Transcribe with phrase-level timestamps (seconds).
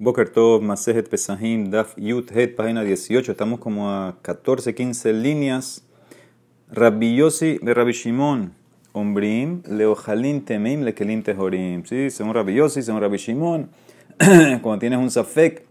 [0.00, 3.32] Boker Tov, Masejet Pesahim, Daf Yut Het, página 18.
[3.32, 5.82] Estamos como a 14, 15 líneas.
[6.70, 8.52] Rabbi Yossi de Rabbi Shimon,
[8.92, 11.84] Ombrim, Leojalin Temeim, Lekelim Tehorim.
[11.84, 13.70] Sí, según Rabbi Yossi, según Rabbi Shimon,
[14.62, 15.66] cuando tienes un Safek,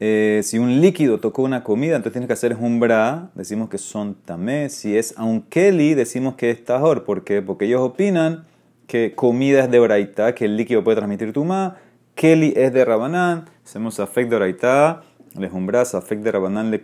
[0.00, 4.14] eh, si un líquido tocó una comida, entonces tienes que hacer umbra, decimos que son
[4.26, 4.68] tamé.
[4.68, 7.04] Si es un keli, decimos que es tajor.
[7.04, 7.40] ¿Por qué?
[7.40, 8.44] Porque ellos opinan
[8.86, 11.78] que comida es de oraita, que el líquido puede transmitir tuma.
[12.18, 15.04] Keli es de rabanán, hacemos afek de oraita,
[15.38, 16.82] les umbras afek de rabanán le.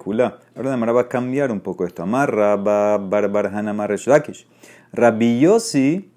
[0.55, 2.05] Ahora de va a cambiar un poco esto.
[2.05, 4.47] Amarra, ba, bar, amar reshlakish.
[4.92, 6.09] Rabbi Yossi,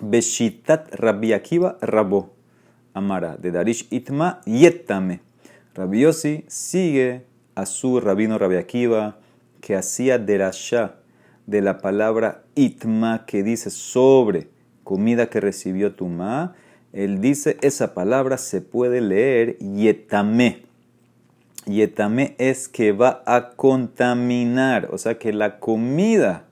[0.00, 2.32] beshitat Rabbi Akiva, rabo.
[2.94, 5.20] Amara, de Darish Itma, yetame.
[5.74, 9.16] Rabbi Yossi sigue a su rabino Rabbi Akiva,
[9.60, 10.94] que hacía derashá
[11.48, 14.48] de la palabra itma, que dice sobre
[14.84, 16.54] comida que recibió tu ma.
[16.92, 20.62] Él dice, esa palabra se puede leer yetame.
[21.66, 26.44] Yetame es que va a contaminar, o sea que la comida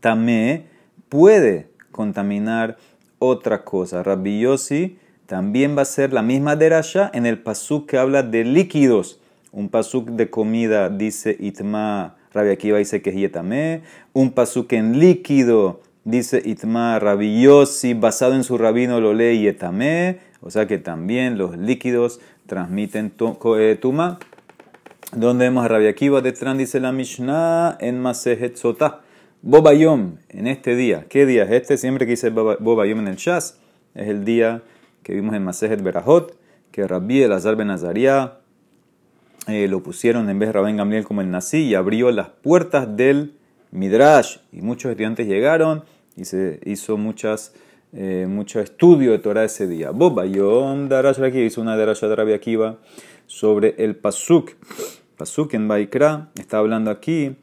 [0.00, 0.66] tamé
[1.08, 2.76] puede contaminar
[3.18, 4.02] otra cosa.
[4.02, 8.44] Rabbi Yossi también va a ser la misma derasha en el pasuk que habla de
[8.44, 9.20] líquidos.
[9.50, 13.82] Un pasuk de comida dice itma, Rabbi Akiva dice que es yetame.
[14.12, 19.54] Un pasuk en líquido dice itma, Rabbi Yossi, basado en su rabino lo lee.
[20.40, 23.12] O sea que también los líquidos transmiten
[23.58, 24.18] eh, tuma.
[25.12, 29.00] Donde vemos a Rabbi Akiva detrás dice la Mishnah en Masejet Sotah.
[29.42, 31.06] Bobayom, en este día.
[31.08, 31.78] ¿Qué día es este?
[31.78, 33.58] Siempre que dice Bobayom en el Shas,
[33.94, 34.62] es el día
[35.02, 36.36] que vimos en Masejet Berajot,
[36.72, 38.38] que Rabbi Elazar Ben Azaria
[39.46, 42.96] eh, lo pusieron en vez de Rabén Gamliel como el Nasi y abrió las puertas
[42.96, 43.34] del
[43.70, 44.38] Midrash.
[44.52, 45.84] Y muchos estudiantes llegaron
[46.18, 47.54] y se hizo muchas,
[47.92, 49.90] eh, mucho estudio de Torah ese día.
[49.90, 52.78] Boba Yom Darash hizo una Darash de Akiva
[53.26, 54.52] sobre el Pasuk.
[55.16, 57.36] Pasuk en Baikra está hablando aquí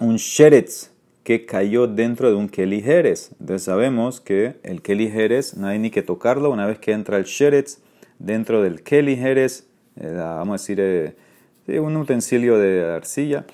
[0.00, 0.90] un Sheretz
[1.28, 3.32] que cayó dentro de un Keli Jerez.
[3.38, 6.50] Entonces sabemos que el Keli Jerez no hay ni que tocarlo.
[6.50, 7.80] Una vez que entra el Sheretz
[8.18, 9.66] dentro del Keli Jerez,
[10.00, 13.44] eh, vamos a decir, eh, un utensilio de arcilla,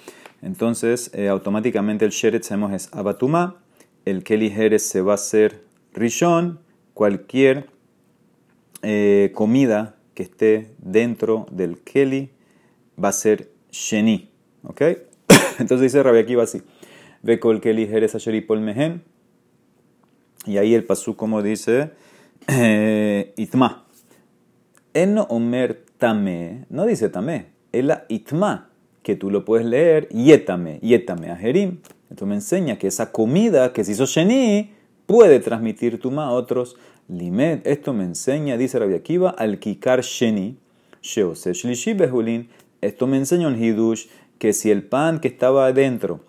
[0.40, 3.63] entonces eh, automáticamente el Sheretz sabemos es Abatuma.
[4.04, 6.60] El Keli Jerez se va a hacer Rishon.
[6.92, 7.70] Cualquier
[9.34, 12.30] comida que esté dentro del Keli
[13.02, 14.30] va a ser Sheni.
[14.62, 14.80] ¿Ok?
[15.58, 16.62] Entonces dice Rabbi aquí va así.
[17.22, 18.14] Ve kol que ligeres
[18.46, 19.02] pol mehen.
[20.46, 21.92] Y ahí el pasú como dice,
[22.48, 23.86] eh, itma.
[24.92, 28.70] En omer tame, no dice tame, es la itma,
[29.04, 31.78] que tú lo puedes leer, yetame, yetame ajerim.
[32.10, 34.72] Esto me enseña que esa comida que se hizo sheni
[35.06, 36.76] puede transmitir tuma a otros.
[37.06, 40.56] Limed, esto me enseña, dice Rabbi Akiva, al kikar sheni,
[41.02, 42.48] sheose shlishi behulin.
[42.80, 44.06] Esto me enseña un hidush
[44.38, 46.20] que si el pan que estaba adentro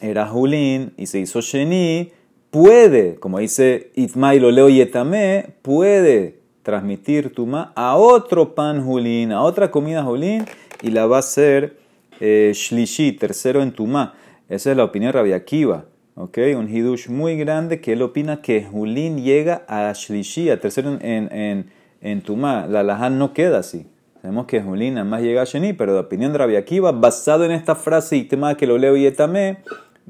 [0.00, 2.12] era Julín y se hizo Sheni,
[2.50, 9.32] puede, como dice Itma y lo leo Yetame, puede transmitir Tuma a otro pan Julín,
[9.32, 10.44] a otra comida Julín,
[10.82, 11.77] y la va a hacer
[12.20, 14.14] eh, Shlishi, tercero en Tuma.
[14.48, 15.76] Esa es la opinión de Rabbi.
[16.14, 16.54] ¿okay?
[16.54, 21.32] Un hidush muy grande que él opina que Julín llega a Shlishi, a tercero en,
[21.32, 21.70] en,
[22.00, 22.66] en Tumá.
[22.66, 23.86] La Lahan no queda así.
[24.20, 27.44] Sabemos que Julín nada más llega a Sheni, pero la opinión de Rabbi Akiva, basado
[27.44, 29.58] en esta frase y tema que lo leo y etame,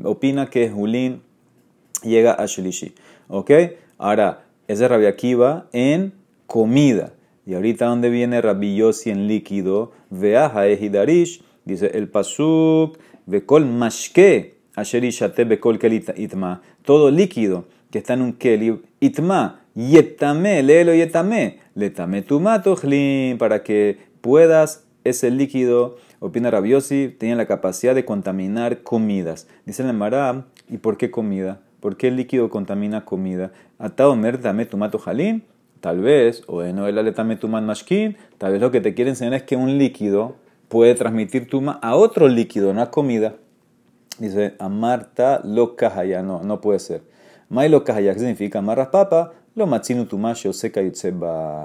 [0.03, 1.23] opina que Julín
[2.03, 2.95] llega a Shlishi.
[3.29, 3.51] ¿Ok?
[3.99, 6.15] Ahora, ese es Rabbi Akiva en
[6.47, 7.13] comida.
[7.45, 9.93] Y ahorita, ¿dónde viene Rabbi Yossi en líquido?
[10.11, 16.63] Veaja ejidarish, dice el pasuk, bekol mashke, asherishate bekol kelit itma.
[16.83, 23.99] Todo líquido que está en un keli, itma, yetame, léelo yetame, letame tumatohlin, para que
[24.21, 29.47] puedas ese líquido opina Rabiosi, tiene la capacidad de contaminar comidas.
[29.65, 31.61] Dice el Mará, ¿y por qué comida?
[31.81, 33.53] ¿Por qué el líquido contamina comida?
[33.79, 35.45] Atado dame tomato jalín,
[35.81, 39.11] tal vez, o de no el tame tuman mashkin, tal vez lo que te quiere
[39.11, 40.37] enseñar es que un líquido
[40.69, 43.37] puede transmitir tuma a otro líquido, no a comida.
[44.19, 47.03] Dice, amarta lo cajaya, no, no puede ser.
[47.49, 48.59] Mai lo cajaya, ¿qué significa?
[48.59, 50.81] Amarras papa, lo machinu tumasho seca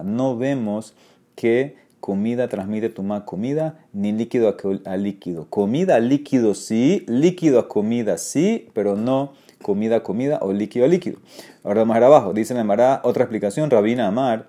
[0.04, 0.94] No vemos
[1.36, 4.56] que comida transmite tuma comida, ni líquido
[4.86, 5.48] a, líquido.
[5.50, 10.86] Comida a líquido sí, líquido a comida sí, pero no comida a comida o líquido
[10.86, 11.18] a líquido.
[11.64, 14.48] Ahora más abajo, dice Mará otra explicación, Rabina Amar,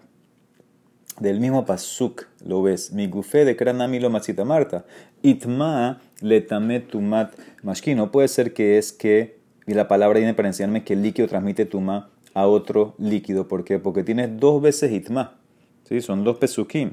[1.20, 4.84] del mismo pasuk, lo ves, mi gufé de kranami lo masita marta,
[5.22, 7.32] itma le tamet tumat
[7.62, 7.96] mashkin.
[7.96, 11.28] No puede ser que es que, y la palabra viene para enseñarme que el líquido
[11.28, 13.48] transmite tuma a otro líquido.
[13.48, 13.78] ¿Por qué?
[13.78, 15.34] Porque tienes dos veces itma.
[15.88, 16.00] ¿Sí?
[16.00, 16.92] Son dos pesukim.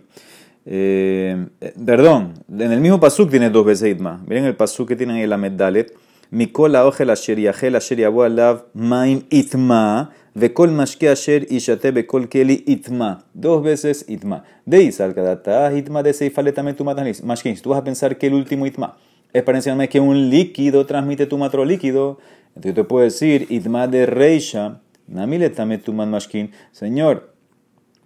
[0.65, 1.47] Eh,
[1.85, 4.21] perdón, en el mismo pasuk tiene dos veces itma.
[4.27, 5.93] Miren el pasuk que tienen en la meddalet.
[6.29, 12.63] Mikol aogel asher yachel asher yabu alav maim itma vekol mashke asher ishate bekol keli
[12.67, 13.25] itma.
[13.33, 14.43] Dos veces itma.
[14.65, 17.23] De isal kadata itma de seifaleta metumatanis.
[17.23, 18.97] Mashkin, tú vas a pensar que el último itma
[19.33, 22.19] es para enseñarme que un líquido transmite tu matro líquido.
[22.49, 24.81] Entonces yo te puedo decir itma de reisha.
[25.07, 26.51] Namiletame tuman mashkin.
[26.71, 27.33] Señor,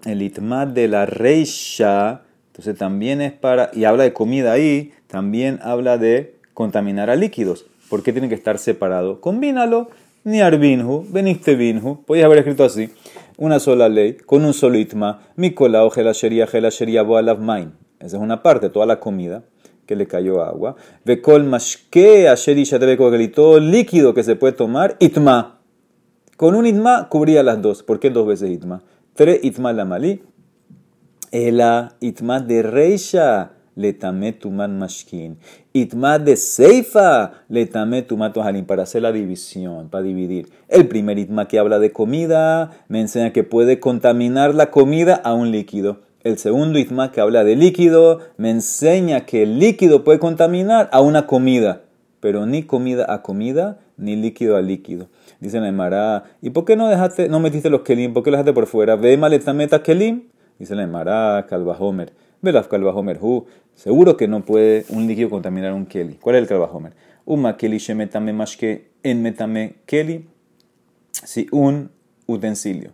[0.05, 2.25] el itma de la reisha
[2.55, 7.65] entonces también es para, y habla de comida ahí, también habla de contaminar a líquidos.
[7.89, 9.19] ¿Por qué tienen que estar separados?
[9.19, 9.89] Combínalo,
[10.25, 12.03] ni arbinhu, beniste binhu.
[12.03, 12.89] Podías haber escrito así,
[13.37, 17.73] una sola ley, con un solo itma, mikola o sheria sheria boalav main.
[17.99, 19.43] Esa es una parte, toda la comida
[19.85, 20.75] que le cayó agua.
[21.05, 25.59] Vekol mashke asheri y todo líquido que se puede tomar, itma.
[26.37, 27.83] Con un itma cubría las dos.
[27.83, 28.83] ¿Por qué dos veces itma?
[29.13, 30.21] Tres itma la malí
[31.31, 35.37] Ela itma de reisha letame tuman mashkin.
[35.73, 38.65] Itma de seifa letame tumato halim.
[38.65, 40.49] Para hacer la división, para dividir.
[40.67, 45.33] El primer itma que habla de comida me enseña que puede contaminar la comida a
[45.33, 46.01] un líquido.
[46.23, 51.01] El segundo itma que habla de líquido me enseña que el líquido puede contaminar a
[51.01, 51.81] una comida.
[52.19, 55.09] Pero ni comida a comida, ni líquido a líquido.
[55.39, 58.13] Dice Neymar, ¿y por qué no dejaste, no metiste los kelim?
[58.13, 58.95] ¿Por qué los dejaste por fuera?
[58.95, 60.23] Ve maletameta kelim.
[60.57, 63.45] Dice la Emara, Calvajomer, Velaf Calvajomer, Hu.
[63.75, 66.15] Seguro que no puede un líquido contaminar un Keli.
[66.15, 66.93] ¿Cuál es el Calvajomer?
[67.25, 70.27] Un Keli shemetame que en metame Keli.
[71.11, 71.91] Si un
[72.25, 72.93] utensilio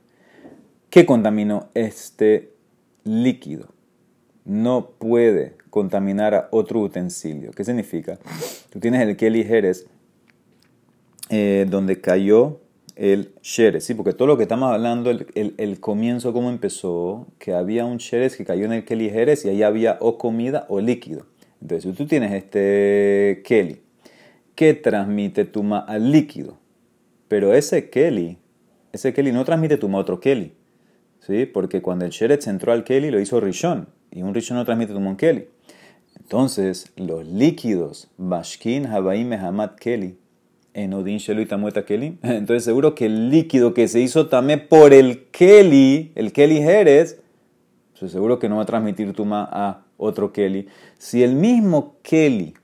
[0.90, 2.54] que contaminó este
[3.04, 3.70] líquido
[4.44, 7.52] no puede contaminar a otro utensilio.
[7.52, 8.20] ¿Qué significa?
[8.70, 9.88] Tú tienes el Keli Jerez
[11.30, 12.60] eh, donde cayó
[12.96, 13.94] el Sheres, ¿sí?
[13.94, 15.26] Porque todo lo que estamos hablando, el,
[15.58, 19.50] el, comienzo, cómo empezó, que había un Sheres que cayó en el Kelly Jerez y
[19.50, 21.26] ahí había o comida o líquido.
[21.62, 23.82] Entonces, si tú tienes este Kelly
[24.56, 26.58] que transmite tuma al líquido,
[27.28, 28.38] pero ese Kelly,
[28.92, 30.54] ese Kelly no transmite tuma a otro Kelly,
[31.20, 31.46] ¿sí?
[31.46, 34.94] Porque cuando el Sheres entró al Kelly lo hizo Rishon, y un Rishon no transmite
[34.94, 35.48] tuma a un Kelly.
[36.20, 40.18] Entonces, los líquidos, Bashkin, Habaim, Mehamad, Kelly,
[40.74, 42.18] en Odin Shelu y Tamueta Keli.
[42.24, 47.20] Entonces seguro que el líquido que se hizo también por el Keli, el Keli Jerez,
[48.00, 50.68] pues seguro que no va a transmitir Tuma a otro Keli.
[50.98, 52.56] Si el mismo Keli,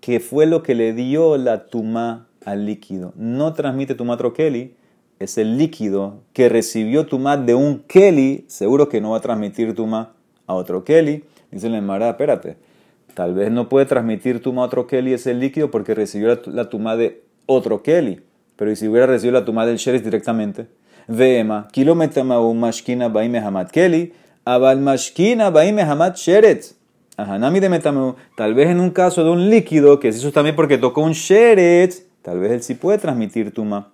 [0.00, 4.34] que fue lo que le dio la Tuma al líquido, no transmite Tuma a otro
[4.34, 4.74] Keli,
[5.18, 9.74] es el líquido que recibió Tuma de un Keli, seguro que no va a transmitir
[9.74, 10.12] Tuma
[10.46, 11.24] a otro Keli.
[11.50, 12.71] Dice la Mara, espérate
[13.14, 16.96] Tal vez no puede transmitir tuma a otro Kelly ese líquido porque recibió la, tuma
[16.96, 18.20] de otro Kelly.
[18.56, 20.66] Pero ¿y si hubiera recibido la tuma del Sheres directamente?
[21.08, 24.12] Vema, un mashkina baime hamad Kelly,
[24.44, 26.76] abal mashkina baime hamad Sheretz.
[27.16, 28.16] Ahanami de metameu.
[28.36, 31.12] Tal vez en un caso de un líquido que se hizo también porque tocó un
[31.12, 33.92] Sheretz, tal vez él sí puede transmitir tuma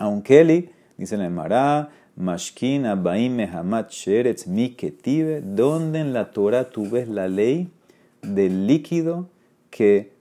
[0.00, 0.70] a un Kelly.
[0.96, 5.40] Dice el Mará, mashkina baime hamad Sheretz mi ketive.
[5.40, 7.70] ¿Dónde en la Torah tú ves la ley?
[8.22, 9.28] Del líquido
[9.70, 10.12] que,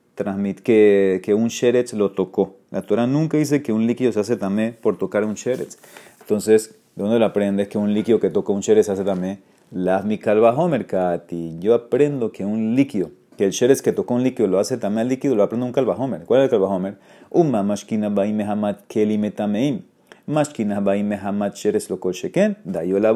[0.63, 2.55] que, que un sheretz lo tocó.
[2.71, 5.77] La Torah nunca dice que un líquido se hace también por tocar un sheretz.
[6.19, 9.41] Entonces, ¿de dónde lo aprendes que un líquido que toca un sheretz se hace también?
[9.71, 11.57] Las mi homer kati.
[11.59, 15.01] Yo aprendo que un líquido, que el sheretz que tocó un líquido lo hace también
[15.01, 16.23] al líquido, lo aprendo un calvajomer.
[16.25, 16.97] ¿Cuál es el calvajomer?
[17.29, 19.81] Umma mashkina baim mehamad keli metameim.
[20.25, 21.11] Mashkina baim
[21.53, 22.57] sheretz lo kol sheken.
[22.65, 23.13] Dayo la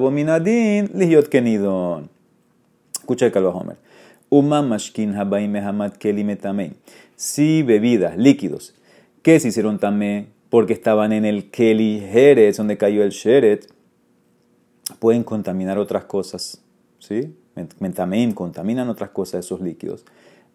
[1.30, 2.10] kenidon.
[2.94, 3.77] Escucha el calvajomer.
[4.29, 6.25] Uma mashkin habaim mehamad keli
[7.15, 8.74] Si bebidas, líquidos,
[9.22, 13.67] que se hicieron tamé porque estaban en el keli jerez, donde cayó el sheret,
[15.00, 16.62] pueden contaminar otras cosas.
[17.00, 17.36] ¿Sí?
[17.79, 20.05] Metameim contaminan otras cosas esos líquidos.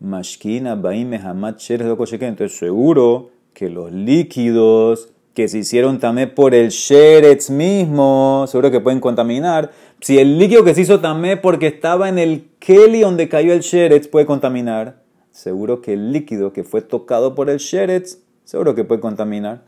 [0.00, 6.54] Mashkin habaim mehamad sheretz lo Entonces seguro que los líquidos que se hicieron también por
[6.54, 9.70] el sheretz mismo, seguro que pueden contaminar.
[10.00, 13.60] Si el líquido que se hizo también porque estaba en el keli donde cayó el
[13.60, 18.84] sheretz puede contaminar, seguro que el líquido que fue tocado por el sheretz, seguro que
[18.84, 19.62] puede contaminar.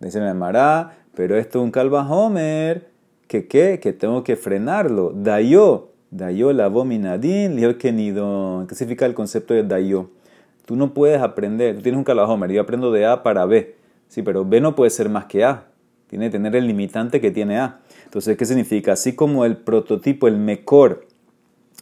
[0.00, 2.90] Dice el Mará, pero esto es un calvajomer,
[3.26, 5.12] que qué, que tengo que frenarlo.
[5.14, 8.66] Dayo, dayo la vominadín, lior kenidon.
[8.66, 10.10] ¿Qué significa el concepto de dayo?
[10.66, 13.75] Tú no puedes aprender, tú tienes un calvajomer, yo aprendo de A para B.
[14.08, 15.68] Sí, pero B no puede ser más que A.
[16.08, 17.80] Tiene que tener el limitante que tiene A.
[18.04, 18.92] Entonces, ¿qué significa?
[18.92, 21.06] Así como el prototipo, el mejor,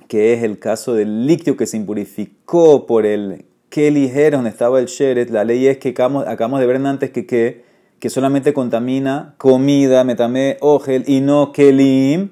[0.09, 4.79] que es el caso del líquido que se impurificó por el que ligero donde estaba
[4.79, 7.65] el sheret, la ley es que acabamos, de ver antes que, que,
[7.99, 12.31] que solamente contamina comida, metame, ogel y no kelim.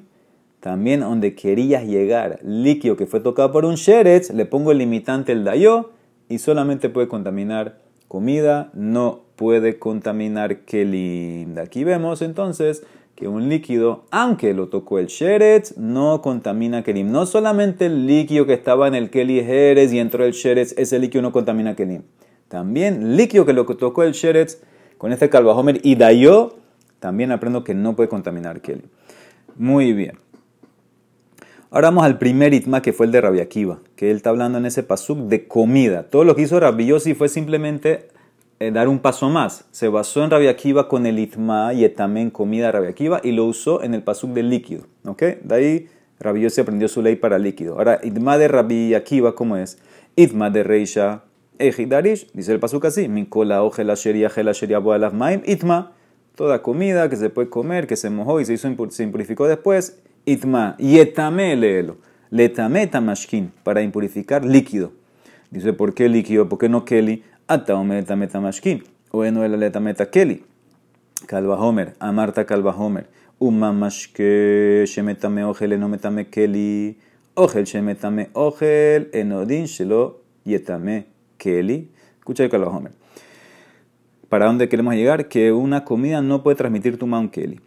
[0.60, 5.32] también donde querías llegar, líquido que fue tocado por un sheretz, le pongo el limitante
[5.32, 5.90] el dayo
[6.28, 11.58] y solamente puede contaminar comida, no puede contaminar kelim.
[11.58, 12.84] Aquí vemos entonces
[13.14, 17.10] que un líquido, aunque lo tocó el sheretz, no contamina kelim.
[17.12, 20.98] No solamente el líquido que estaba en el keli jerez y entró el sheretz, ese
[20.98, 22.02] líquido no contamina kelim.
[22.48, 24.58] También líquido que lo tocó el sheretz
[24.98, 26.56] con este calvajomer y dayo,
[27.00, 28.86] también aprendo que no puede contaminar kelim.
[29.56, 30.18] Muy bien.
[31.70, 34.58] Ahora vamos al primer itma que fue el de Rabbi Akiva, que él está hablando
[34.58, 36.02] en ese pasuk de comida.
[36.04, 38.08] Todo lo que hizo Rabbi Yossi fue simplemente
[38.62, 39.64] eh, dar un paso más.
[39.72, 43.32] Se basó en Rabbi Akiva con el itma y también comida de Rabbi Akiva y
[43.32, 44.84] lo usó en el pasuk del líquido.
[45.04, 45.22] ¿Ok?
[45.42, 45.88] De ahí
[46.20, 47.76] Rabbi Yossi aprendió su ley para líquido.
[47.78, 49.78] Ahora, itma de Rabbi Akiva, ¿cómo es?
[50.14, 51.24] Itma de Reisha
[51.58, 55.92] Ejidarish, dice el pasuk así: Minkola ojela sheria gela sheria boalas maim itma.
[56.36, 60.00] Toda comida que se puede comer, que se mojó y se, hizo, se impurificó después,
[60.24, 61.96] itma, yetame leelo,
[62.30, 64.92] letame tamashkin, para impurificar líquido.
[65.50, 66.48] Dice, ¿por qué líquido?
[66.48, 67.22] ¿Por qué no keli?
[67.52, 70.42] Ataome letame tamashkin, o eno el letame keli.
[71.26, 76.96] Kalvahomer, amarta kalvahomer, umamashke, shemetame ojel, eno metame keli,
[77.34, 81.04] ojel shemetame ojel, enodin shelo yetame
[81.36, 81.90] keli.
[82.20, 82.92] Escucha el kalvahomer.
[84.30, 85.28] ¿Para dónde queremos llegar?
[85.28, 87.60] Que una comida no puede transmitir tu un keli.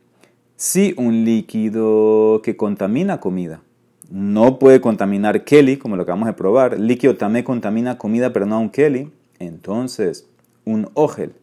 [0.55, 3.61] Si un líquido que contamina comida
[4.09, 8.47] no puede contaminar Kelly, como lo que vamos a probar, líquido también contamina comida, pero
[8.47, 10.27] no un Kelly, entonces
[10.65, 11.33] un ogel,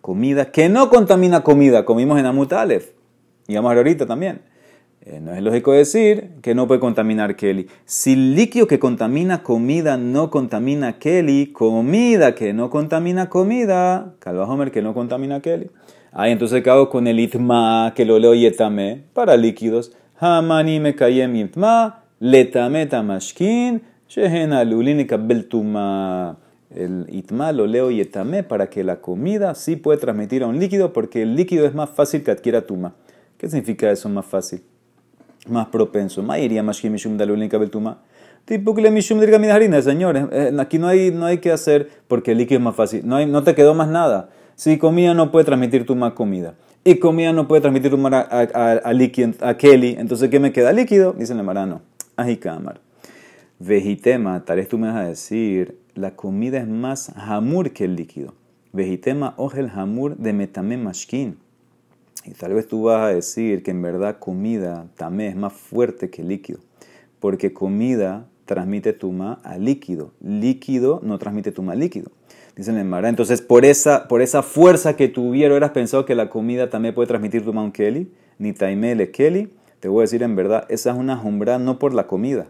[0.00, 2.52] comida que no contamina comida, comimos en Amut
[3.48, 4.40] y vamos a ahorita también.
[5.08, 7.68] Eh, no es lógico decir que no puede contaminar Kelly.
[7.84, 14.72] Si líquido que contamina comida no contamina Kelly, comida que no contamina comida, Calva Homer
[14.72, 15.70] que no contamina Kelly.
[16.10, 19.92] Ahí entonces acabo con el itma que lo leo yetame para líquidos.
[20.18, 26.38] Hamani me itma, letame tamashkin, shehen alulin beltuma.
[26.74, 30.92] El itma lo leo yetame para que la comida sí puede transmitir a un líquido
[30.92, 32.94] porque el líquido es más fácil que adquiera tuma.
[33.38, 34.62] ¿Qué significa eso más fácil?
[35.48, 36.22] Más propenso.
[36.22, 37.98] Mairía mashkin mishum dalulin beltuma.
[38.44, 40.24] Tipo que le mishum harina, señores.
[40.32, 43.02] Eh, aquí no hay, no hay que hacer porque el líquido es más fácil.
[43.04, 44.30] No, no te quedó más nada.
[44.56, 46.54] Si comida no puede transmitir tu más comida
[46.86, 50.72] y comida no puede transmitir tu a, a, a, a, Kelly, entonces ¿qué me queda?
[50.72, 51.82] Líquido, dice el marano.
[52.14, 52.80] Ajicamar.
[53.58, 57.96] Vejitema, tal vez tú me vas a decir, la comida es más hamur que el
[57.96, 58.34] líquido.
[58.72, 61.38] Vejitema el hamur de metame mashkin.
[62.24, 66.10] Y tal vez tú vas a decir que en verdad comida también es más fuerte
[66.10, 66.60] que líquido.
[67.18, 70.12] Porque comida transmite tuma a líquido.
[70.20, 72.10] Líquido no transmite tuma a líquido.
[72.56, 73.08] Dicen en Mara.
[73.08, 77.08] Entonces, por esa, por esa fuerza que tuvieron, eras pensado que la comida también puede
[77.08, 79.50] transmitir tu un Kelly, ni taimele Kelly.
[79.80, 82.48] Te voy a decir en verdad, esa es una jumbra no por la comida.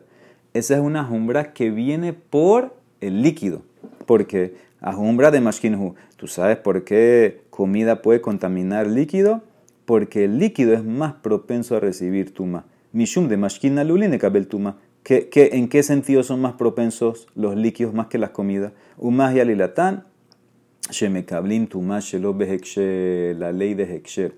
[0.55, 2.75] Esa es una jumbra que viene por
[3.07, 3.63] el líquido.
[4.07, 9.43] Porque a jumbra de mashkinhu, ¿tú sabes por qué comida puede contaminar líquido?
[9.85, 12.67] Porque el líquido es más propenso a recibir tuma.
[12.93, 14.79] Mishum de mashkin aluline kabel tuma.
[15.09, 18.73] ¿En qué sentido son más propensos los líquidos más que las comidas?
[18.99, 20.05] Umah y alilatán,
[20.91, 21.69] shemekablim
[22.01, 22.37] shelo
[23.39, 24.35] la ley de heksher.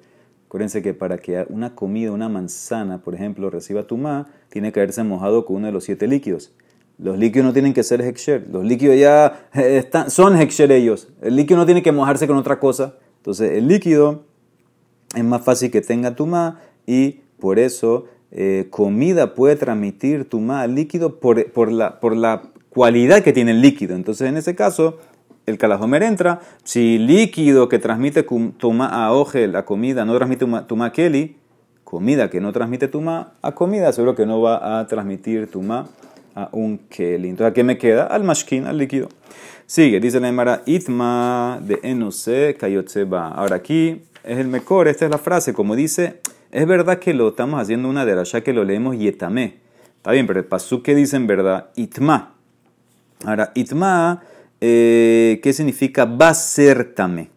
[0.47, 5.03] Acuérdense que para que una comida, una manzana, por ejemplo, reciba tumah, tiene que haberse
[5.05, 6.53] mojado con uno de los siete líquidos.
[6.99, 8.47] Los líquidos no tienen que ser heksher.
[8.51, 11.09] Los líquidos ya eh, son heksher ellos.
[11.23, 12.95] El líquido no tiene que mojarse con otra cosa.
[13.19, 14.25] Entonces, el líquido
[15.15, 20.75] es más fácil que tenga tumah y por eso eh, comida puede transmitir tuma al
[20.75, 22.17] líquido por, la, por
[22.69, 23.95] cualidad que tiene el líquido.
[23.95, 24.99] Entonces, en ese caso,
[25.47, 26.41] el calajomer entra.
[26.65, 31.37] Si líquido que transmite tuma a oje, la comida, no transmite tuma a keli,
[31.85, 35.89] comida que no transmite tuma a comida, seguro que no va a transmitir tuma
[36.53, 37.29] un keli.
[37.31, 38.05] Entonces, ¿a qué me queda?
[38.07, 39.09] Al mashkin, al líquido.
[39.67, 43.29] Sigue, dice la Emara, itma de enose kayotseba.
[43.29, 47.29] Ahora aquí es el mejor, esta es la frase, como dice es verdad que lo
[47.29, 49.59] estamos haciendo una de ya que lo leemos yetame.
[49.97, 52.35] Está bien, pero el pasú que dice en verdad itma.
[53.25, 54.23] Ahora, itma,
[54.61, 56.05] eh, ¿qué significa?
[56.05, 57.31] Va a ser tame.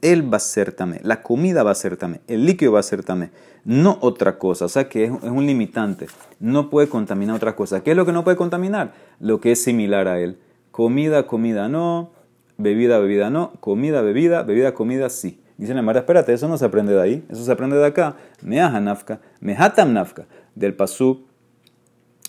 [0.00, 1.00] Él va a ser tame.
[1.02, 2.20] La comida va a ser tame.
[2.26, 3.30] El líquido va a ser tame.
[3.64, 4.64] No otra cosa.
[4.64, 6.06] O sea que es, un limitante.
[6.38, 7.82] No puede contaminar otra cosa.
[7.82, 8.92] ¿Qué es lo que no puede contaminar?
[9.18, 10.38] Lo que es similar a él.
[10.70, 12.10] Comida, comida no.
[12.58, 13.52] Bebida, bebida no.
[13.60, 14.42] Comida, bebida.
[14.42, 15.40] Bebida, comida sí.
[15.60, 18.16] Dicen la Mara, espérate, eso no se aprende de ahí, eso se aprende de acá.
[18.40, 20.24] Meaha nafka, mehatam nafka,
[20.54, 21.26] del pasú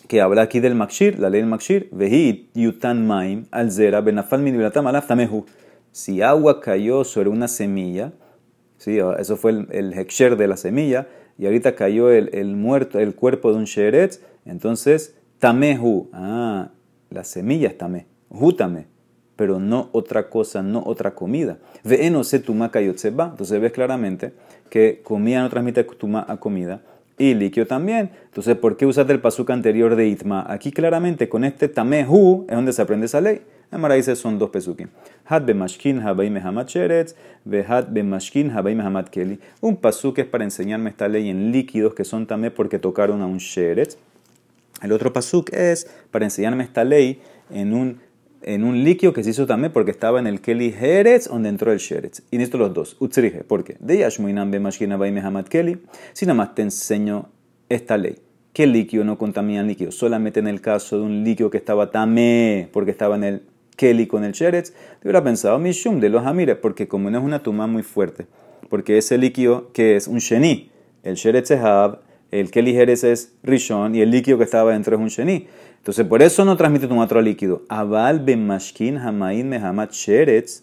[0.09, 4.41] que habla aquí del makshir, la ley del makshir, vehi yutan maim al zera benafal
[4.41, 5.45] min alaf tamehu.
[5.93, 8.11] Si agua cayó sobre una semilla,
[8.77, 8.99] ¿sí?
[9.17, 11.07] eso fue el, el de la semilla,
[11.37, 16.69] y ahorita cayó el, muerto, el cuerpo de un sheretz, entonces tamehu, ah,
[17.09, 18.87] la semilla es tamé, hu tamé,
[19.35, 21.57] pero no otra cosa, no otra comida.
[21.83, 22.71] Ve no se tuma
[23.31, 24.33] entonces ves claramente
[24.69, 26.81] que comida no transmite tuma a comida
[27.17, 28.11] y líquido también.
[28.25, 30.45] Entonces, ¿por qué usaste el pasuk anterior de Itma?
[30.47, 33.41] Aquí claramente con este tamehu es donde se aprende esa ley.
[33.71, 34.89] Amara dice son dos pesukim.
[35.25, 37.15] Had mashkin habai mehamat sheretz,
[37.67, 39.39] had mashkin habai mehamat keli.
[39.61, 43.25] Un pasuk es para enseñarme esta ley en líquidos que son tamé porque tocaron a
[43.25, 43.97] un sheretz.
[44.81, 47.99] El otro pasuk es para enseñarme esta ley en un
[48.43, 51.71] en un líquido que se hizo también porque estaba en el Keli Jerez, donde entró
[51.71, 52.23] el Sheretz.
[52.31, 52.97] Y necesito los dos.
[52.99, 53.77] Utsrije, ¿por qué?
[53.79, 55.77] De Yashmuinam Mehamat Keli.
[56.13, 57.29] Si nada más te enseño
[57.69, 58.17] esta ley,
[58.63, 61.91] el líquido no contamina el líquido, solamente en el caso de un líquido que estaba
[61.91, 63.41] tamé, porque estaba en el
[63.81, 67.41] Keli con el Sheretz, hubiera pensado Mishum de los Amires, porque como no es una
[67.41, 68.27] tuma muy fuerte,
[68.69, 70.69] porque ese líquido que es un Sheni,
[71.01, 74.95] el Sheretz es Hab, el Keli Jerez es Rishon y el líquido que estaba dentro
[74.95, 75.47] es un Sheni.
[75.77, 77.63] Entonces, por eso no transmite tu otro líquido.
[77.69, 80.61] Aval ben mashkin hamain mehamat sheretz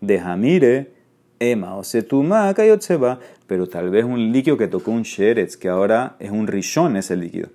[0.00, 0.92] de hamire
[1.40, 3.18] ema o se tuma va.
[3.48, 7.16] Pero tal vez un líquido que tocó un sheretz, que ahora es un rishon ese
[7.16, 7.48] líquido.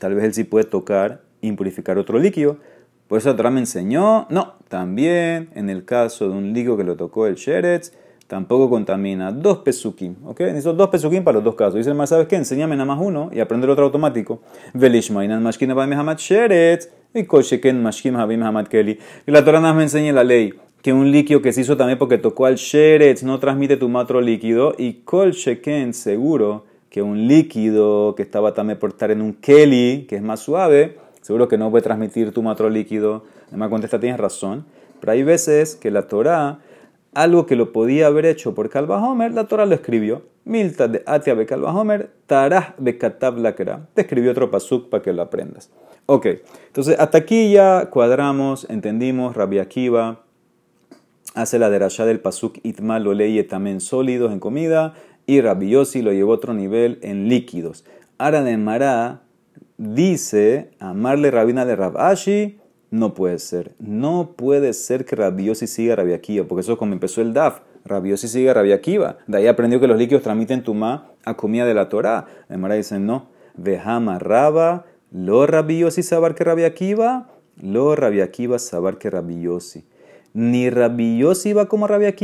[0.00, 2.58] Tal vez él sí puede tocar, impurificar otro líquido.
[3.08, 6.96] Por eso atrás me enseñó, no, también en el caso de un líquido que lo
[6.96, 7.92] tocó el sheretz,
[8.26, 9.30] tampoco contamina.
[9.30, 10.40] Dos pesukim, ¿ok?
[10.40, 11.74] Necesito dos pesukim para los dos casos.
[11.74, 12.36] Dice el ¿sabes qué?
[12.36, 14.40] Enséñame nada más uno y aprender otro automático.
[14.72, 18.98] Velishmainan mashkin abay mehamat sheret y kosheken mashkin habim mehamat keli.
[19.26, 21.98] Y la Torah nos me enseña la ley que un líquido que se hizo también
[21.98, 27.26] porque tocó al sheret no transmite tu matro líquido y kol sheken seguro que un
[27.26, 31.56] líquido que estaba también por estar en un keli, que es más suave, seguro que
[31.56, 33.24] no puede transmitir tu matro líquido.
[33.50, 34.66] Me contesta, tienes razón.
[35.00, 36.58] Pero hay veces que la Torah
[37.14, 40.22] algo que lo podía haber hecho por Calva Homer, la Torah lo escribió.
[40.44, 43.86] Milta de Atia be Calva Homer, Tarah be Katab Lakra.
[43.94, 45.70] Te escribió otro pasuk para que lo aprendas.
[46.06, 46.26] Ok,
[46.66, 50.20] entonces hasta aquí ya cuadramos, entendimos, Rabbi Akiva
[51.34, 54.94] hace la derashá del pasuk Itma lo leye también sólidos en comida
[55.26, 57.84] y Rabbi lo llevó a otro nivel en líquidos.
[58.18, 59.22] Ahora de Mará
[59.76, 62.58] dice amarle rabina de Rabashi
[62.94, 63.72] no puede ser.
[63.80, 67.58] No puede ser que Rabiosi siga Rabia porque eso es como empezó el DAF.
[67.84, 68.80] Rabiosi siga Rabia
[69.26, 72.26] De ahí aprendió que los líquidos transmiten tumá a comida de la Torah.
[72.48, 73.26] Mara dice, no.
[73.56, 76.72] Vejama raba, lo Rabiosi sabar que Rabia
[77.60, 79.84] lo Rabia sabar que Rabiosi.
[80.32, 82.14] Ni Rabiosi va como Rabia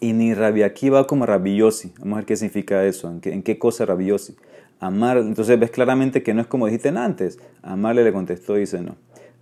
[0.00, 1.92] y ni Rabia va como Rabiosi.
[1.98, 4.36] Vamos a ver qué significa eso, en qué, en qué cosa Rabiosi.
[4.80, 7.38] Amar, entonces ves claramente que no es como dijiste antes.
[7.62, 8.96] Amarle le contestó y dice no.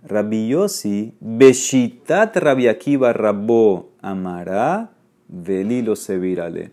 [0.05, 4.91] Rabbi Yossi, Beshitat Rabbi Akiva Rabbo Amará,
[5.27, 6.71] Velilo Sevirale.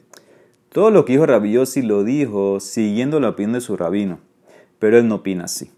[0.68, 4.20] Todo lo que dijo Rabbi Yossi lo dijo siguiendo la opinión de su rabino,
[4.78, 5.70] pero él no opina así.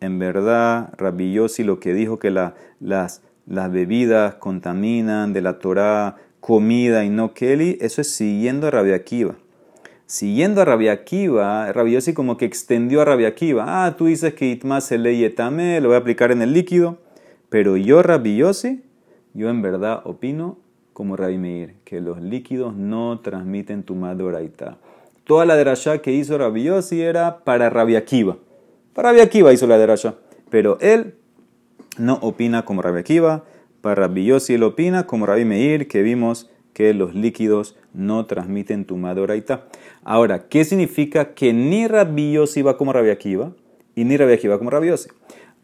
[0.00, 7.04] En verdad, Rabbi Yossi lo que dijo que las, bebidas contaminan de la Torah, comida
[7.04, 9.36] y no Kelly, eso es siguiendo a Rabbi Akiva
[10.10, 13.64] siguiendo a Akiva, Rabiosi como que extendió a Rabia Akiva.
[13.68, 16.98] Ah, tú dices que Itma se etame, lo voy a aplicar en el líquido.
[17.48, 18.82] Pero yo, Rabiosi,
[19.34, 20.58] yo en verdad opino
[20.94, 24.78] como Rabi Meir, que los líquidos no transmiten tu madoraita.
[25.22, 28.36] Toda la derashá que hizo Rabiosi era para Rabia Akiva.
[28.94, 30.16] Para Rabia Akiva hizo la derashá.
[30.50, 31.14] Pero él
[31.98, 33.44] no opina como Rabia Akiva.
[33.80, 38.96] Para Rabiosi él opina como Rabi Meir, que vimos que los líquidos no transmiten tu
[38.96, 39.64] madoraita.
[40.04, 43.10] Ahora, ¿qué significa que ni Rabbi va como Rabbi
[43.94, 45.10] y ni Rabbi como Rabbi Yossi?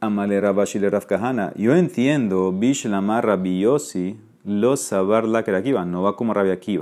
[0.01, 0.91] Amale Rabashi le.
[1.57, 6.81] Yo entiendo, Bishlama Rabbi Yossi, lo sabar la Akiva, no va como Rabbi.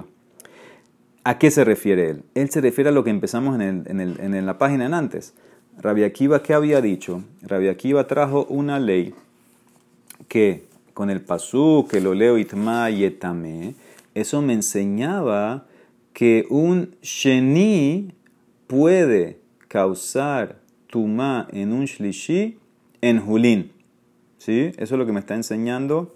[1.27, 2.23] ¿A qué se refiere él?
[2.35, 5.35] Él se refiere a lo que empezamos en, la página en antes.
[5.81, 7.23] Rabbi ¿qué había dicho?
[7.43, 7.75] Rabbi
[8.07, 9.15] trajo una ley
[10.29, 13.75] que con el pasú, que lo leo itma yetame,
[14.15, 15.67] eso me enseñaba
[16.13, 18.15] que un sheni
[18.67, 22.59] puede causar tuma en un shlishi
[23.01, 23.73] en julin.
[24.39, 24.73] ¿Sí?
[24.77, 26.15] Eso es lo que me está enseñando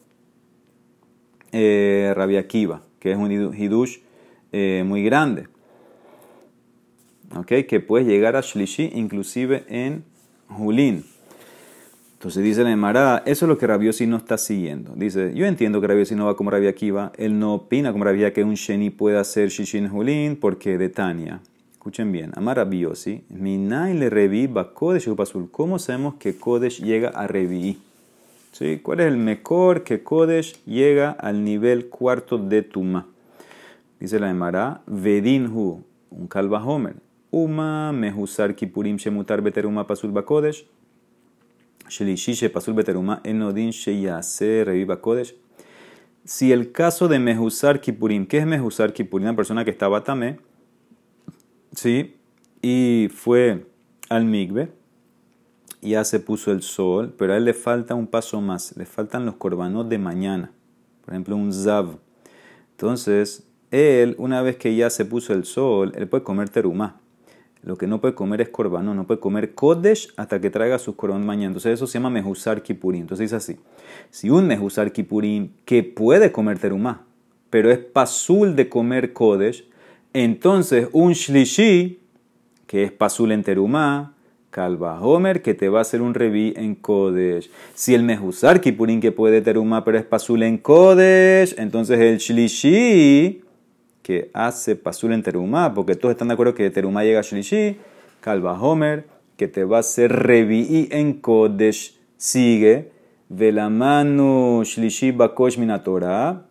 [1.51, 3.99] eh, Kiva, que es un hidush
[4.53, 5.49] eh, muy grande.
[7.35, 7.67] ¿Ok?
[7.69, 10.05] Que puede llegar a shlishi inclusive en
[10.49, 11.05] julin.
[12.19, 14.93] Entonces dice la Emara, eso es lo que Rabiosi no está siguiendo.
[14.97, 18.33] Dice, yo entiendo que Rabiosi no va como Rabia Akiva, él no opina como Rabia
[18.33, 21.41] que un Sheni pueda hacer Shishin Hulin porque de Tania.
[21.71, 25.49] Escuchen bien, Amar Rabiosi, Minai le revi va Kodesh Upasul.
[25.53, 27.79] ¿Cómo sabemos que Kodesh llega a revi?
[28.51, 28.81] ¿Sí?
[28.83, 33.07] ¿Cuál es el mejor que Kodesh llega al nivel cuarto de Tuma?
[34.01, 36.97] Dice la Emara, Vedinhu, un Kalva Homer.
[37.31, 40.67] Uma mehusar kipurim shemutar beteruma pasul bakodesh.
[41.89, 45.01] Shepasul beteruma enodin sheyase reviva.
[46.25, 49.29] Si el caso de mehusar kipurim, ¿qué es mehusar kipurim?
[49.29, 50.39] Una persona que estaba tamé,
[51.73, 52.17] ¿sí?
[52.61, 53.67] Y fue
[54.09, 54.71] al migbe,
[55.81, 59.25] ya se puso el sol, pero a él le falta un paso más, le faltan
[59.25, 60.53] los corbanos de mañana,
[61.05, 61.99] por ejemplo un zav.
[62.73, 67.01] Entonces, él, una vez que ya se puso el sol, él puede comer terumá.
[67.63, 70.95] Lo que no puede comer es corbanón, no puede comer kodesh hasta que traiga sus
[70.95, 71.49] corbanos mañana.
[71.49, 73.03] Entonces eso se llama mehusar kipurim.
[73.03, 73.57] Entonces dice así,
[74.11, 77.05] si un mehusar kipurim que puede comer terumá,
[77.51, 79.69] pero es pasul de comer kodesh,
[80.13, 82.01] entonces un shlishi,
[82.67, 84.15] que es pasul en terumá,
[84.51, 87.51] Calva Homer, que te va a hacer un reví en Kodesh.
[87.75, 93.43] Si el Mehusar Kipurín que puede terumá, pero es pasul en Kodesh, entonces el Shlishi,
[94.09, 97.77] que hace pasul en terumá, porque todos están de acuerdo que terumá llega Shlishi,
[98.23, 99.05] Calva Homer,
[99.37, 102.91] que te va a hacer reví en Kodesh, sigue,
[103.29, 106.47] Velamanu Shlishi Bakosh Minatora,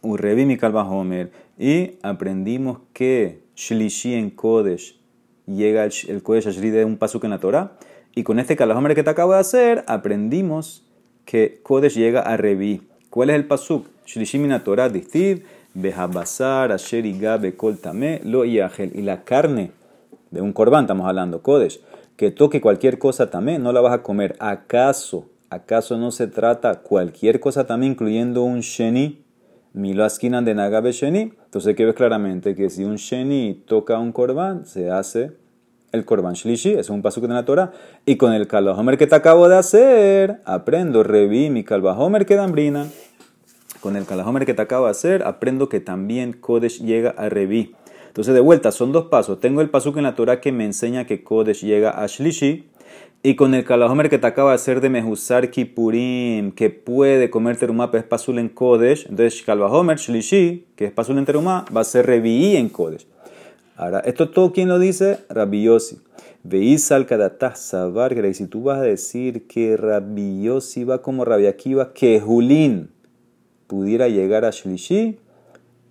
[0.00, 4.98] Urevi mi Calva Homer, y aprendimos que Shlishi en Kodesh
[5.44, 7.72] llega el, el Kodesh Ashri de un pasuk en la Torah.
[8.14, 10.86] Y con este Kalahomer que te acabo de hacer, aprendimos
[11.26, 12.88] que Kodesh llega a Revi.
[13.10, 13.86] ¿Cuál es el pasuk?
[14.06, 17.04] Shlishimina Torah distiv, behabasar, asher
[17.40, 18.92] bekol tame, lo yahel.
[18.94, 19.72] Y la carne
[20.30, 21.80] de un corbán, estamos hablando, Kodesh,
[22.16, 24.36] que toque cualquier cosa también, no la vas a comer.
[24.38, 29.24] ¿Acaso, acaso no se trata cualquier cosa también, incluyendo un sheni?
[29.72, 31.32] Milo askinan de nagabe sheni.
[31.44, 35.32] Entonces, que ves claramente que si un sheni toca un corbán, se hace
[35.92, 37.72] el Korban Shlishi, es un paso de la Torah.
[38.06, 42.86] Y con el Kalvahomer que te acabo de hacer, aprendo, reví mi Kalvahomer que dambrina.
[43.80, 47.74] Con el Kalvahomer que te acabo de hacer, aprendo que también Kodesh llega a reví.
[48.08, 49.40] Entonces, de vuelta, son dos pasos.
[49.40, 52.66] Tengo el paso en la Torah que me enseña que Kodesh llega a Shlishi.
[53.22, 57.56] Y con el Kalahomer que te acaba de hacer de Mehusar Kipurim, que puede comer
[57.56, 59.06] terumá, es pasul en Kodesh.
[59.08, 63.06] Entonces, Kalahomer Shlishi, que es pasul en terumá, va a ser reví en Kodesh.
[63.76, 66.00] Ahora, esto todo quien lo dice, Rabbi Yossi.
[66.42, 67.06] Veis al
[67.54, 72.20] sabar, que si tú vas a decir que Rabbi Yossi va como Rabbi Akiva, que
[72.20, 72.90] Julín
[73.70, 75.16] pudiera llegar a Shlishi,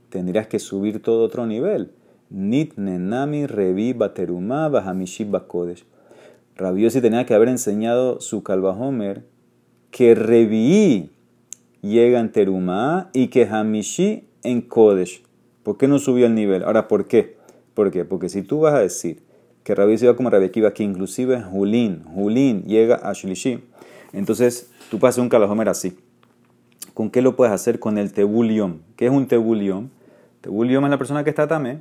[0.10, 1.92] tendrías que subir todo otro nivel.
[2.30, 5.86] Nit nenami revi baterumá bahamishi bakodesh.
[6.58, 9.24] Rabbi Yossi tenía que haber enseñado su Homer
[9.92, 11.10] que revi
[11.82, 15.24] llega en terumá y que hamishi en kodesh.
[15.64, 16.64] ¿Por qué no subió el nivel?
[16.64, 17.38] Ahora, ¿por qué?
[17.76, 18.04] ¿Por qué?
[18.04, 19.24] Porque si tú vas a decir
[19.64, 23.64] que Rabbi iba como Rabbi Akiva, que inclusive Julín, Julín llega a Shlishi,
[24.12, 25.98] entonces tú hacer un calajomer así.
[27.00, 27.80] ¿Con qué lo puedes hacer?
[27.80, 28.82] Con el tebulión.
[28.98, 29.90] ¿Qué es un tebulión?
[30.42, 31.80] Tebulión es la persona que está tamé,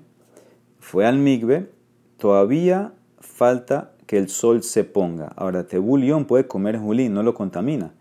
[0.79, 1.73] fue al migbe,
[2.19, 5.33] todavía falta que el sol se ponga.
[5.35, 7.93] Ahora, tebulión puede comer Julín, no lo contamina,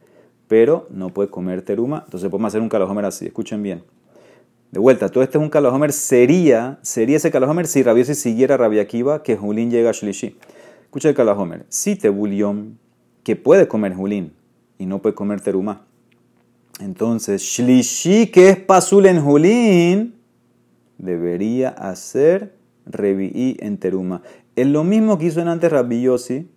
[0.48, 3.26] pero no puede comer teruma, entonces podemos hacer un calajomer así.
[3.26, 3.82] Escuchen bien.
[4.70, 5.94] De vuelta, todo este es un Kalahomer.
[5.94, 10.38] Sería, sería ese Kalahomer si Rabiosi siguiera Rabia Akiva que Julín llega a Shlishi.
[10.84, 11.66] Escucha el Kalahomer.
[11.70, 12.78] Si Tebulión,
[13.24, 14.34] que puede comer Julín
[14.78, 15.87] y no puede comer Terumá.
[16.80, 20.16] Entonces, Shlishi, que es Pasul en Julín,
[20.98, 24.22] debería hacer Revi'i en Teruma.
[24.56, 26.50] Es lo mismo que hizo en antes Rabiosi,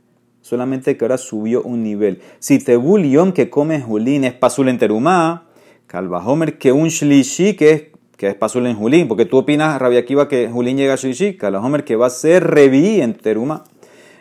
[0.42, 2.20] solamente que ahora subió un nivel.
[2.38, 5.48] Si Tebulión, que come Julín, es Pasul en Terumá,
[5.92, 7.82] Homer que un Shlishi, que es
[8.20, 11.38] que es Pasul en Julín, porque tú opinas, Rabia Akiva, que Julín llega a Shishi,
[11.40, 13.64] Homer que va a ser Revi en Teruma.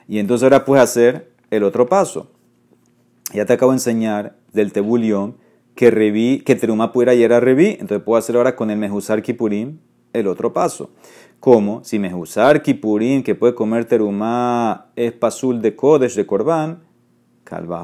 [0.07, 2.31] Y entonces ahora puedes hacer el otro paso.
[3.33, 5.35] Ya te acabo de enseñar del Tebulión
[5.80, 9.22] que Revi, que Teruma pudiera llegar a Revi, entonces puedo hacer ahora con el Mejusar
[9.22, 9.78] Kipurim
[10.12, 10.89] el otro paso.
[11.39, 16.84] Como si Mejusar Kipurim, que puede comer Teruma, es Pasul de Kodesh, de Korban,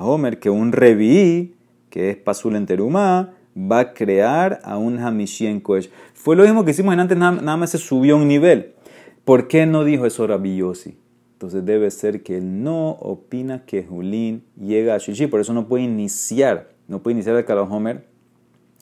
[0.02, 1.56] Homer que un Revi,
[1.90, 5.90] que es Pasul en Teruma, va a crear a un Hamishi en Kodesh.
[6.14, 8.74] Fue lo mismo que hicimos en antes, nada, más se subió un nivel.
[9.24, 10.98] ¿Por qué no dijo eso Rabbi Yossi?
[11.32, 15.70] Entonces debe ser que él no opina que Julín llega a Shishi, por eso no
[15.70, 18.06] puede iniciar, no puede iniciar el Homer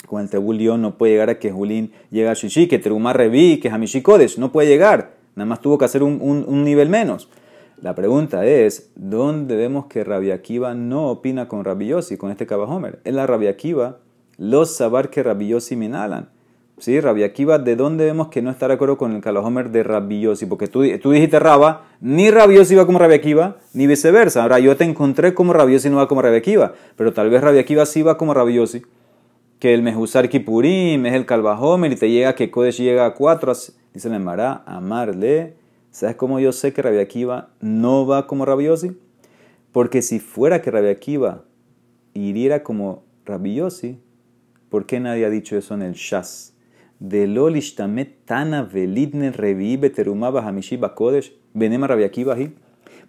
[0.07, 3.59] con el Tebulión, no puede llegar a que Julín llega a Shishi, que Terumá Revi,
[3.59, 7.29] que Hamishi Kodesh, no puede llegar, nada más tuvo que hacer un, nivel menos.
[7.81, 12.47] La pregunta es, ¿dónde vemos que Rabbi Akiva no opina con Rabbi Yossi, con este
[12.53, 12.99] Homer?
[13.03, 13.99] Es la Rabbi Akiva
[14.37, 16.29] los sabar que Rabbi Yossi minalan.
[16.77, 16.99] ¿Sí?
[16.99, 20.21] Rabbi Akiva, ¿de dónde vemos que no está de acuerdo con el Kalahomer de Rabbi
[20.21, 20.45] Yossi?
[20.45, 23.21] Porque tú, tú dijiste Rabba, ni Rabbi Yossi va como Rabbi
[23.73, 24.43] ni viceversa.
[24.43, 27.41] Ahora yo te encontré como Rabbi Yossi no va como Rabbi Akiva, pero tal vez
[27.41, 28.81] Rabbi Akiva sí va como Rabbi Yossi.
[29.59, 33.53] Que el Mehusar Kipurim es el Kalvahomer y te llega que Kodesh llega a cuatro.
[33.93, 35.53] Dice el Emara, amarle
[35.93, 38.97] ¿Sabes cómo yo sé que Rabbi Akiva no va como Rabbi Yossi?
[39.71, 41.45] Porque si fuera que Rabbi Akiva
[42.15, 43.99] hiriera como Rabbi Yossi,
[44.69, 46.52] ¿por qué nadie ha dicho eso en el Shas?
[47.03, 51.89] De Lolishtamet Tana Velidne Revi Beterumaba Hamishi Bakodesh Benema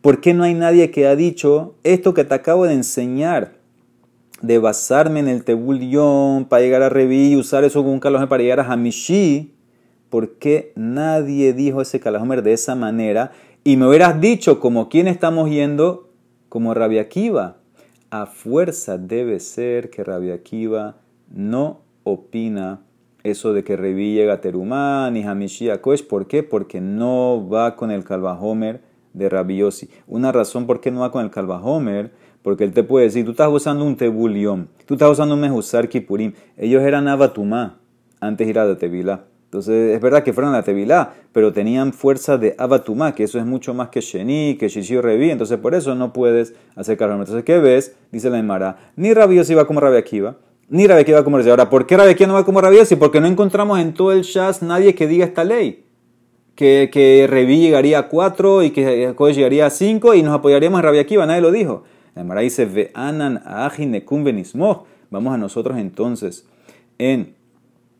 [0.00, 3.52] ¿Por qué no hay nadie que ha dicho esto que te acabo de enseñar?
[4.42, 8.28] De basarme en el Tebulión para llegar a Revi y usar eso como un calor
[8.28, 9.54] para llegar a Hamishi
[10.10, 13.30] ¿por qué nadie dijo ese Kalahomer de esa manera?
[13.62, 16.10] Y me hubieras dicho, como quién estamos yendo,
[16.48, 17.58] como Rabia Akiva.
[18.10, 20.96] A fuerza debe ser que Rabia Akiva
[21.32, 22.80] no opina
[23.24, 26.02] eso de que Revi llega a Terumá ni Hamishi Kosh.
[26.02, 26.42] ¿Por qué?
[26.42, 28.82] Porque no va con el Kalvahomer
[29.14, 29.88] de Rabiosi.
[30.06, 33.30] Una razón por qué no va con el Kalvahomer, porque él te puede decir, tú
[33.30, 36.34] estás usando un Tebulión, tú estás usando un Mehusar Kipurim.
[36.58, 37.78] Ellos eran Abatumá
[38.20, 39.24] antes de ir a de Tevilá.
[39.46, 43.38] Entonces, es verdad que fueron a la Tevilá, pero tenían fuerza de Abatumá, que eso
[43.38, 47.14] es mucho más que Sheni, que Shishio Revi, entonces por eso no puedes hacer carro.
[47.14, 47.96] Entonces, ¿qué ves?
[48.10, 50.36] Dice la Emara, ni Rabiosi va como Rabia Akiva,
[50.74, 52.96] ni Rabia Akiva como Rabia Ahora, ¿por qué Akiva no va como Rabiosi?
[52.96, 55.84] Porque no encontramos en todo el Shas nadie que diga esta ley.
[56.56, 60.80] Que, que Revi llegaría a 4 y que Kodesh llegaría a 5 y nos apoyaríamos
[60.80, 61.84] en Rabia Akiva, nadie lo dijo.
[62.16, 63.40] La Emara dice, Ve anan
[63.78, 64.24] nekum
[65.10, 66.44] Vamos a nosotros entonces
[66.98, 67.36] en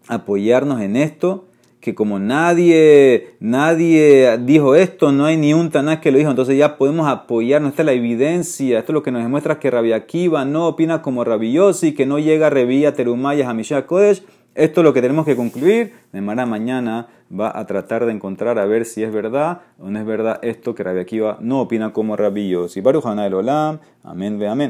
[0.08, 1.46] apoyarnos en esto,
[1.84, 6.56] que como nadie, nadie dijo esto, no hay ni un Tanás que lo dijo, entonces
[6.56, 9.92] ya podemos apoyarnos, esta es la evidencia, esto es lo que nos demuestra que Rabbi
[9.92, 11.58] Akiva no opina como Rabbi
[11.94, 14.22] que no llega a Revilla, Terumaya, Hamishah, Kodesh,
[14.54, 15.92] esto es lo que tenemos que concluir.
[16.12, 19.98] De manera mañana va a tratar de encontrar a ver si es verdad o no
[19.98, 22.80] es verdad esto que Rabbi Akiva no opina como Rabbi Yossi.
[22.80, 23.80] Baruch Olam.
[24.04, 24.62] Amén ve amén.